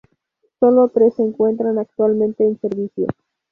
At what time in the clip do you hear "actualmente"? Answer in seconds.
1.77-2.43